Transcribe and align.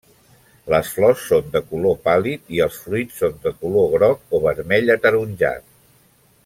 Les 0.73 0.87
flors 0.93 1.25
són 1.31 1.51
de 1.57 1.61
color 1.73 1.99
pàl·lid 2.07 2.49
i 2.59 2.63
els 2.67 2.79
fruits 2.87 3.21
són 3.25 3.37
de 3.47 3.55
color 3.61 3.87
groc 3.97 4.37
o 4.39 4.41
vermell-ataronjat. 4.49 5.67